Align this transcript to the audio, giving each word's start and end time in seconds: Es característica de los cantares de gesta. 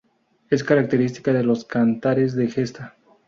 Es 0.49 0.63
característica 0.63 1.31
de 1.31 1.43
los 1.43 1.63
cantares 1.63 2.33
de 2.35 2.47
gesta. 2.47 2.95